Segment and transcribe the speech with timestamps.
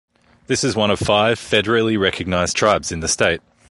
[0.47, 3.43] This is one of five federally recognized tribes in the state.